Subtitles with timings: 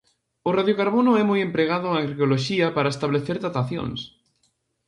[0.47, 3.99] O radiocarbono é moi empregado en arqueoloxía para establecer datacións.